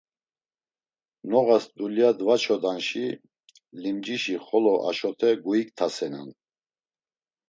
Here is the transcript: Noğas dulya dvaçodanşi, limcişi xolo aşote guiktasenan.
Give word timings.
Noğas 1.29 1.65
dulya 1.75 2.09
dvaçodanşi, 2.17 3.07
limcişi 3.81 4.35
xolo 4.45 4.75
aşote 4.89 5.29
guiktasenan. 5.43 6.29